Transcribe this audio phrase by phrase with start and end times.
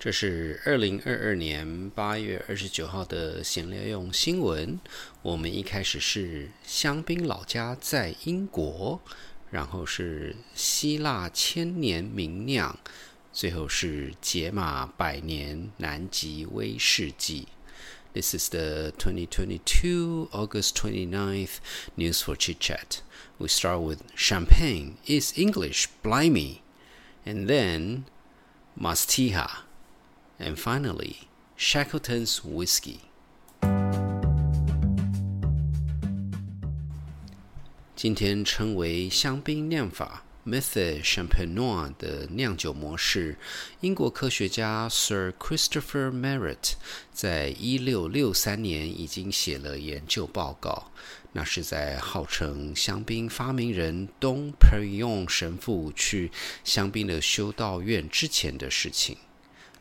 [0.00, 4.80] 这是二零二二年八月二十九号的闲聊用新闻。
[5.20, 8.98] 我们一开始是香槟老家在英国，
[9.50, 12.78] 然后是希腊千年名酿，
[13.30, 17.48] 最后是解码百年南极威士忌。
[18.14, 21.56] This is the 2022 August 29th
[21.98, 23.00] news for chit chat.
[23.36, 26.60] We start with champagne is English, blimey,
[27.26, 28.04] and then
[28.80, 29.68] Mastiha.
[30.40, 33.00] And finally, Shackleton's Whiskey。
[37.94, 43.36] 今天称为香槟酿法 （Method Champenois） 的酿酒模式，
[43.82, 46.72] 英国科学家 Sir Christopher Merritt
[47.12, 50.90] 在一六六三年已经写了研究报告。
[51.32, 56.32] 那是在号称香槟发明人 Don p e r i o n 神父去
[56.64, 59.18] 香槟的修道院之前的事情。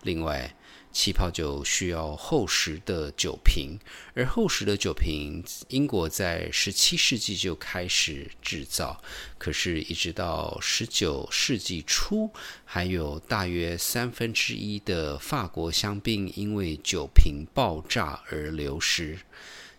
[0.04, 0.56] 另外，
[0.92, 3.78] 气泡酒需要厚实的酒瓶，
[4.16, 9.02] 而厚实的酒瓶，英国在十七世纪就开始制造。
[9.38, 12.32] 可是，一直到十九世纪初，
[12.66, 19.20] 还有大约三分之一的法国香槟因为酒瓶爆炸而流失。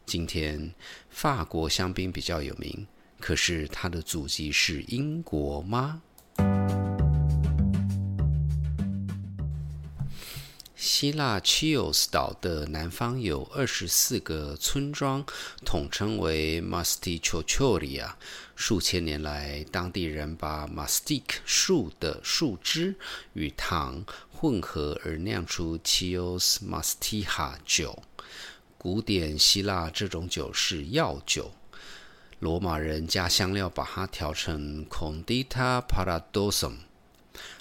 [0.06, 0.74] 今天，
[1.08, 2.86] 法国香槟比较有名，
[3.18, 6.02] 可是它的祖籍是英国吗？
[10.80, 15.22] 希腊 Chios 岛的南方有二十四个村庄，
[15.62, 18.14] 统称为 Mastichochoria。
[18.56, 22.94] 数千年来，当地人把 Mastic 树的树枝
[23.34, 28.02] 与糖混合而酿出 Chios Mastiha 酒。
[28.78, 31.52] 古典希腊这种酒是药酒，
[32.38, 36.76] 罗马人加香料把它调成 Condita Paradosum。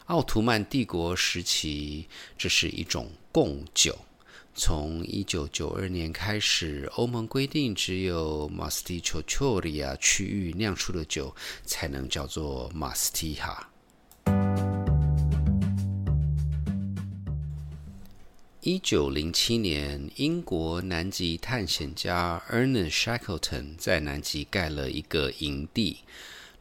[0.05, 2.07] 奥图曼帝国时期，
[2.37, 3.97] 这是一种贡酒。
[4.55, 13.69] 从一九九二年开始，欧盟规定只有马斯蒂丘丘里亚区域酿出的酒才能叫做马斯蒂哈。
[18.61, 25.99] 一九零七年，英国南极探险家 Ernest Shackleton 在南极盖了一个营地。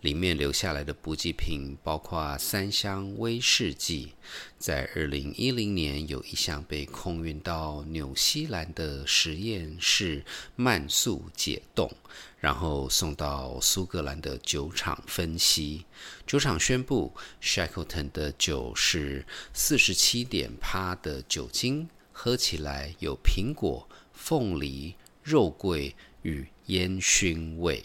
[0.01, 4.13] 里面留下来的补给品包括三箱威士忌，
[4.57, 11.91] 在二零一零年有一箱被空运到纽西兰的实验室慢速解冻，
[12.39, 15.85] 然后送到苏格兰的酒厂分析。
[16.25, 24.95] 酒厂宣布，Shackleton 的酒是四十七点趴的酒精，喝起来有苹果、凤梨、
[25.25, 27.83] 肉桂与烟熏味。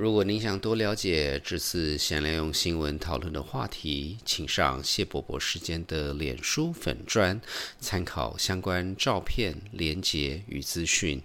[0.00, 7.38] 如果您想多了解这次闲聊用新闻讨论的话题，请上谢伯伯时间的脸书粉专，
[7.80, 11.20] 参考相关照片、连结与资讯。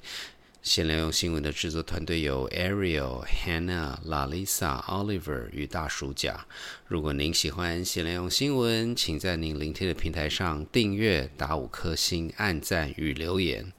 [0.65, 6.43] 闲聊用新闻的制作团队有 Ariel、Hannah、Lalisa、Oliver 与大叔甲。
[6.87, 13.71] 如果您喜欢闲聊用新闻，请在您聆听的平台上订阅、打五颗星、按赞与留言。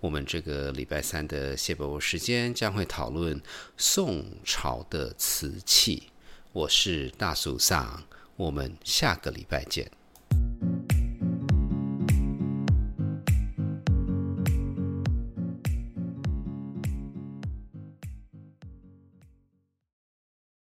[0.00, 3.38] 我们这个礼拜三的谢伯伯时间将会讨论
[3.76, 6.04] 宋朝的瓷器。
[6.52, 8.02] 我是大叔桑，
[8.36, 9.99] 我们下个礼拜见。